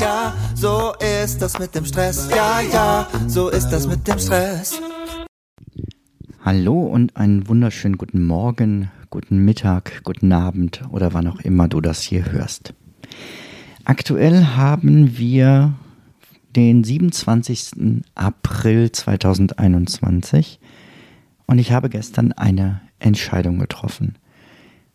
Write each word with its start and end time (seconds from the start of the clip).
ja, 0.00 0.34
so 0.54 0.92
ist 1.24 1.40
das 1.40 1.58
mit 1.58 1.74
dem 1.74 1.84
Stress. 1.84 2.28
Ja, 2.30 2.60
ja, 2.60 3.08
so 3.26 3.48
ist 3.48 3.68
das 3.70 3.86
mit 3.86 4.06
dem 4.06 4.18
Stress. 4.18 4.80
Hallo 6.44 6.82
und 6.82 7.16
einen 7.16 7.48
wunderschönen 7.48 7.96
guten 7.96 8.24
Morgen, 8.24 8.90
guten 9.10 9.38
Mittag, 9.44 10.02
guten 10.04 10.32
Abend 10.32 10.82
oder 10.90 11.12
wann 11.12 11.26
auch 11.26 11.40
immer 11.40 11.68
du 11.68 11.80
das 11.80 12.02
hier 12.02 12.30
hörst. 12.30 12.74
Aktuell 13.84 14.44
haben 14.44 15.18
wir 15.18 15.74
den 16.54 16.84
27. 16.84 18.02
April 18.14 18.92
2021 18.92 20.60
und 21.46 21.58
ich 21.58 21.72
habe 21.72 21.88
gestern 21.88 22.32
eine 22.32 22.80
Entscheidung 22.98 23.58
getroffen. 23.58 24.16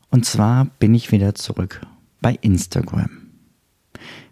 Und 0.09 0.25
zwar 0.25 0.65
bin 0.79 0.93
ich 0.93 1.11
wieder 1.11 1.35
zurück 1.35 1.81
bei 2.21 2.37
Instagram. 2.41 3.20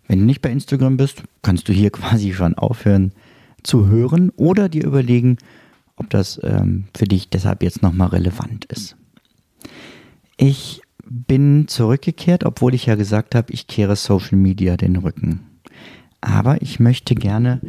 Wenn 0.10 0.20
du 0.20 0.26
nicht 0.26 0.42
bei 0.42 0.52
Instagram 0.52 0.98
bist, 0.98 1.24
kannst 1.44 1.70
du 1.70 1.74
hier 1.74 1.92
quasi 1.92 2.34
schon 2.34 2.56
aufhören 2.56 3.14
zu 3.64 3.88
hören 3.88 4.32
oder 4.32 4.68
dir 4.68 4.86
überlegen, 4.86 5.38
ob 5.96 6.10
das 6.10 6.40
ähm, 6.44 6.86
für 6.98 7.06
dich 7.06 7.30
deshalb 7.30 7.62
jetzt 7.62 7.82
nochmal 7.82 8.10
relevant 8.10 8.66
ist. 8.66 8.98
Ich 10.38 10.82
bin 11.06 11.68
zurückgekehrt, 11.68 12.46
obwohl 12.46 12.74
ich 12.74 12.86
ja 12.86 12.96
gesagt 12.96 13.36
habe, 13.36 13.52
ich 13.52 13.68
kehre 13.68 13.96
Social 13.96 14.38
Media 14.38 14.78
den 14.78 14.96
Rücken. 14.96 15.42
Aber 16.22 16.62
ich 16.62 16.80
möchte 16.80 17.16
gerne 17.16 17.62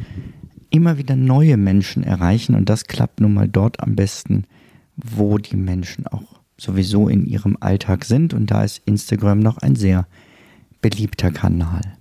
immer 0.70 0.96
wieder 0.96 1.16
neue 1.16 1.56
Menschen 1.56 2.04
erreichen 2.04 2.54
und 2.54 2.68
das 2.68 2.84
klappt 2.84 3.20
nun 3.20 3.34
mal 3.34 3.48
dort 3.48 3.80
am 3.80 3.96
besten, 3.96 4.44
wo 4.96 5.38
die 5.38 5.56
Menschen 5.56 6.06
auch 6.06 6.40
sowieso 6.56 7.08
in 7.08 7.26
ihrem 7.26 7.56
Alltag 7.60 8.04
sind 8.04 8.32
und 8.32 8.50
da 8.50 8.62
ist 8.62 8.82
Instagram 8.84 9.40
noch 9.40 9.58
ein 9.58 9.74
sehr 9.74 10.06
beliebter 10.80 11.32
Kanal. 11.32 11.99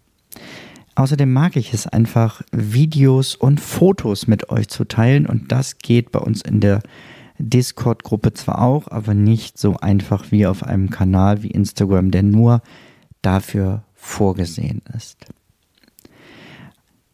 Außerdem 0.96 1.32
mag 1.32 1.56
ich 1.56 1.74
es 1.74 1.88
einfach, 1.88 2.42
Videos 2.52 3.36
und 3.36 3.62
Fotos 3.62 4.28
mit 4.28 4.50
euch 4.50 4.68
zu 4.68 4.84
teilen 4.84 5.26
und 5.26 5.52
das 5.52 5.78
geht 5.78 6.12
bei 6.12 6.20
uns 6.20 6.42
in 6.42 6.60
der 6.60 6.82
Discord-Gruppe 7.38 8.34
zwar 8.34 8.62
auch, 8.62 8.90
aber 8.90 9.14
nicht 9.14 9.58
so 9.58 9.78
einfach 9.78 10.32
wie 10.32 10.46
auf 10.46 10.64
einem 10.64 10.90
Kanal 10.90 11.42
wie 11.42 11.52
Instagram, 11.52 12.12
der 12.12 12.24
nur 12.24 12.62
dafür 13.22 13.84
vorgesehen 13.96 14.82
ist. 14.96 15.18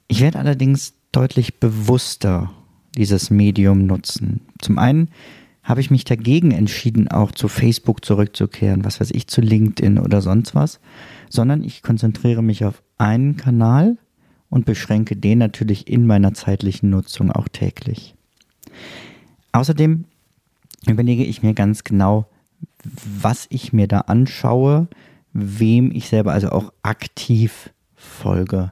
Ich 0.08 0.22
werde 0.22 0.40
allerdings 0.40 0.94
deutlich 1.12 1.60
bewusster 1.60 2.52
dieses 2.96 3.30
Medium 3.30 3.86
nutzen. 3.86 4.42
Zum 4.62 4.78
einen 4.78 5.10
habe 5.64 5.82
ich 5.82 5.92
mich 5.92 6.06
dagegen 6.06 6.52
entschieden, 6.52 7.08
auch 7.08 7.32
zu 7.32 7.48
Facebook 7.48 8.06
zurückzukehren, 8.06 8.86
was 8.86 9.00
weiß 9.00 9.12
ich, 9.12 9.28
zu 9.28 9.42
LinkedIn 9.42 10.00
oder 10.00 10.22
sonst 10.22 10.56
was, 10.56 10.80
sondern 11.30 11.64
ich 11.64 11.82
konzentriere 11.82 12.42
mich 12.42 12.66
auf 12.66 12.84
einen 12.98 13.38
Kanal 13.38 13.98
und 14.50 14.66
beschränke 14.66 15.16
den 15.16 15.40
natürlich 15.40 15.88
in 15.88 16.06
meiner 16.06 16.34
zeitlichen 16.34 16.90
Nutzung 16.90 17.32
auch 17.32 17.48
täglich. 17.48 18.16
Außerdem 19.52 20.06
überlege 20.88 21.24
ich 21.24 21.44
mir 21.44 21.54
ganz 21.54 21.84
genau, 21.84 22.28
was 23.20 23.48
ich 23.50 23.74
mir 23.74 23.88
da 23.88 24.02
anschaue, 24.02 24.88
wem 25.34 25.92
ich 25.92 26.08
selber 26.08 26.34
also 26.34 26.50
auch 26.50 26.72
aktiv 26.84 27.72
folge 27.96 28.72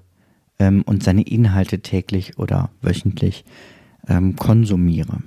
ähm, 0.60 0.84
und 0.84 1.04
seine 1.04 1.24
Inhalte 1.24 1.80
täglich 1.80 2.38
oder 2.38 2.70
wöchentlich 2.82 3.44
ähm, 4.08 4.36
konsumiere. 4.36 5.24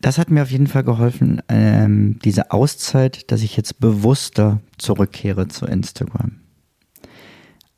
Das 0.00 0.18
hat 0.18 0.30
mir 0.30 0.42
auf 0.42 0.50
jeden 0.50 0.68
Fall 0.68 0.84
geholfen, 0.84 1.42
ähm, 1.48 2.18
diese 2.24 2.52
Auszeit, 2.52 3.30
dass 3.32 3.42
ich 3.42 3.56
jetzt 3.56 3.80
bewusster 3.80 4.60
zurückkehre 4.78 5.48
zu 5.48 5.66
Instagram. 5.66 6.36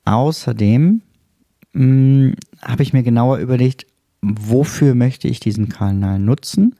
Außerdem 0.04 1.02
hm, 1.72 2.34
habe 2.62 2.82
ich 2.82 2.92
mir 2.92 3.02
genauer 3.02 3.38
überlegt, 3.38 3.86
wofür 4.20 4.94
möchte 4.94 5.28
ich 5.28 5.40
diesen 5.40 5.68
Kanal 5.68 6.18
nutzen 6.18 6.74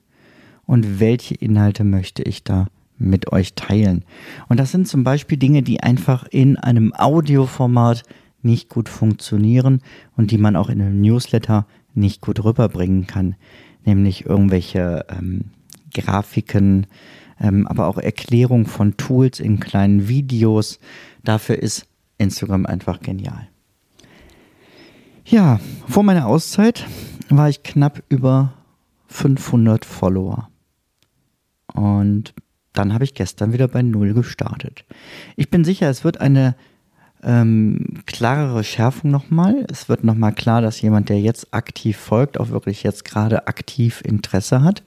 und 0.67 1.01
welche 1.01 1.35
Inhalte 1.35 1.85
möchte 1.85 2.23
ich 2.23 2.45
da 2.45 2.67
mit 2.99 3.33
euch 3.33 3.55
teilen. 3.55 4.05
Und 4.49 4.61
das 4.61 4.73
sind 4.73 4.87
zum 4.87 5.05
Beispiel 5.05 5.39
Dinge, 5.39 5.63
die 5.63 5.83
einfach 5.83 6.27
in 6.31 6.59
einem 6.59 6.93
Audioformat 6.93 8.03
nicht 8.43 8.69
gut 8.69 8.89
funktionieren 8.89 9.81
und 10.17 10.31
die 10.31 10.39
man 10.39 10.57
auch 10.57 10.69
in 10.69 10.81
einem 10.81 11.01
Newsletter 11.01 11.67
nicht 11.95 12.21
gut 12.21 12.45
rüberbringen 12.45 13.07
kann, 13.07 13.35
nämlich 13.85 14.27
irgendwelche 14.27 15.07
ähm, 15.09 15.47
Grafiken, 15.93 16.87
ähm, 17.41 17.67
aber 17.67 17.87
auch 17.87 17.99
Erklärung 17.99 18.67
von 18.67 18.97
Tools 18.97 19.41
in 19.41 19.61
kleinen 19.61 20.09
Videos. 20.09 20.79
Dafür 21.25 21.57
ist 21.59 21.87
Instagram 22.19 22.67
einfach 22.67 23.01
genial. 23.01 23.49
Ja, 25.25 25.61
vor 25.87 26.03
meiner 26.03 26.27
Auszeit 26.27 26.87
war 27.29 27.49
ich 27.49 27.63
knapp 27.63 28.03
über 28.09 28.53
500 29.09 29.85
Follower. 29.85 30.49
Und 31.73 32.35
dann 32.73 32.93
habe 32.93 33.05
ich 33.05 33.15
gestern 33.15 33.53
wieder 33.53 33.69
bei 33.69 33.83
Null 33.83 34.15
gestartet. 34.15 34.85
Ich 35.37 35.51
bin 35.51 35.65
sicher, 35.65 35.89
es 35.89 36.05
wird 36.05 36.21
eine 36.21 36.57
ähm, 37.23 38.03
klarere 38.07 38.65
Schärfung 38.65 39.11
nochmal. 39.11 39.67
Es 39.71 39.89
wird 39.89 40.05
nochmal 40.05 40.33
klar, 40.33 40.63
dass 40.63 40.81
jemand, 40.81 41.09
der 41.09 41.21
jetzt 41.21 41.53
aktiv 41.53 41.97
folgt, 41.97 42.39
auch 42.39 42.51
wirklich 42.51 42.83
jetzt 42.83 43.05
gerade 43.05 43.47
aktiv 43.47 44.03
Interesse 44.05 44.63
hat. 44.63 44.83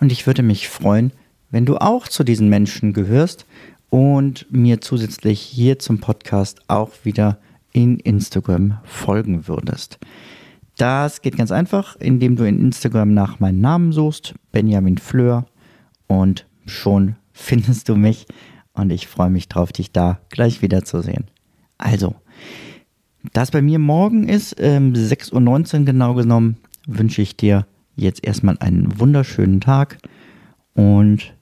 Und 0.00 0.12
ich 0.12 0.26
würde 0.26 0.42
mich 0.42 0.68
freuen, 0.68 1.12
wenn 1.50 1.66
du 1.66 1.76
auch 1.78 2.08
zu 2.08 2.24
diesen 2.24 2.48
Menschen 2.48 2.92
gehörst 2.92 3.46
und 3.90 4.46
mir 4.50 4.80
zusätzlich 4.80 5.40
hier 5.40 5.78
zum 5.78 6.00
Podcast 6.00 6.60
auch 6.68 6.90
wieder 7.04 7.38
in 7.72 7.98
Instagram 7.98 8.78
folgen 8.84 9.48
würdest. 9.48 9.98
Das 10.76 11.22
geht 11.22 11.36
ganz 11.36 11.52
einfach, 11.52 11.96
indem 11.96 12.36
du 12.36 12.44
in 12.44 12.60
Instagram 12.60 13.14
nach 13.14 13.40
meinem 13.40 13.60
Namen 13.60 13.92
suchst, 13.92 14.34
Benjamin 14.52 14.98
Fleur, 14.98 15.46
und 16.06 16.46
schon 16.66 17.16
findest 17.32 17.88
du 17.88 17.96
mich. 17.96 18.26
Und 18.72 18.90
ich 18.90 19.06
freue 19.06 19.30
mich 19.30 19.48
drauf, 19.48 19.72
dich 19.72 19.92
da 19.92 20.20
gleich 20.28 20.60
wiederzusehen. 20.60 21.24
Also, 21.78 22.14
da 23.32 23.42
es 23.42 23.50
bei 23.50 23.62
mir 23.62 23.78
morgen 23.78 24.28
ist, 24.28 24.56
ähm, 24.58 24.94
6.19 24.94 25.80
Uhr 25.80 25.84
genau 25.84 26.14
genommen, 26.14 26.56
wünsche 26.86 27.22
ich 27.22 27.36
dir 27.36 27.66
jetzt 27.96 28.24
erstmal 28.24 28.56
einen 28.58 28.98
wunderschönen 28.98 29.60
Tag 29.60 29.98
und 30.74 31.34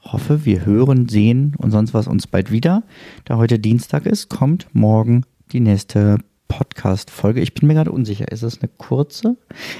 hoffe, 0.00 0.44
wir 0.44 0.66
hören, 0.66 1.08
sehen 1.08 1.54
und 1.56 1.70
sonst 1.70 1.94
was 1.94 2.06
uns 2.06 2.26
bald 2.26 2.50
wieder. 2.50 2.82
Da 3.24 3.36
heute 3.36 3.58
Dienstag 3.58 4.06
ist, 4.06 4.28
kommt 4.28 4.66
morgen 4.72 5.24
die 5.52 5.60
nächste 5.60 6.18
Podcast-Folge. 6.48 7.40
Ich 7.40 7.54
bin 7.54 7.66
mir 7.66 7.74
gerade 7.74 7.90
unsicher. 7.90 8.30
Ist 8.30 8.42
es 8.42 8.60
eine 8.60 8.70
kurze? 8.76 9.36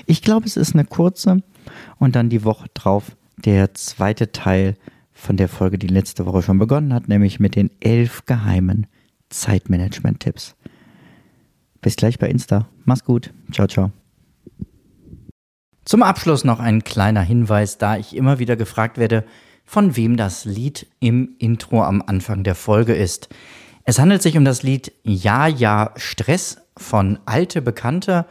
Ich 0.07 0.23
glaube, 0.23 0.47
es 0.47 0.57
ist 0.57 0.75
eine 0.75 0.85
kurze. 0.85 1.43
Und 1.99 2.17
dann 2.17 2.31
die 2.31 2.45
Woche 2.45 2.67
drauf 2.75 3.17
der 3.37 3.75
zweite 3.75 4.33
Teil 4.33 4.77
von 5.13 5.37
der 5.37 5.49
Folge, 5.49 5.79
die 5.79 5.87
letzte 5.87 6.27
Woche 6.27 6.43
schon 6.43 6.59
begonnen 6.59 6.93
hat, 6.93 7.09
nämlich 7.09 7.39
mit 7.39 7.55
den 7.55 7.71
elf 7.81 8.25
geheimen 8.27 8.87
Zeitmanagement-Tipps. 9.41 10.55
Bis 11.81 11.97
gleich 11.97 12.19
bei 12.19 12.29
Insta. 12.29 12.69
Mach's 12.85 13.05
gut. 13.05 13.33
Ciao, 13.53 13.67
ciao. 13.67 13.93
Zum 15.85 16.03
Abschluss 16.03 16.45
noch 16.45 16.61
ein 16.61 16.83
kleiner 16.83 17.21
Hinweis, 17.21 17.77
da 17.77 17.97
ich 17.97 18.17
immer 18.17 18.39
wieder 18.39 18.57
gefragt 18.57 18.97
werde, 18.97 19.25
von 19.65 19.97
wem 19.97 20.17
das 20.17 20.45
Lied 20.45 20.87
im 21.01 21.35
Intro 21.39 21.83
am 21.83 22.03
Anfang 22.07 22.43
der 22.43 22.55
Folge 22.55 22.95
ist. 22.95 23.29
Es 23.85 23.99
handelt 23.99 24.23
sich 24.23 24.37
um 24.39 24.45
das 24.45 24.63
Lied 24.63 24.93
Ja, 25.03 25.47
ja, 25.47 25.93
Stress 25.97 26.63
von 26.77 27.19
Alte 27.27 27.61
Bekannte 27.61 28.27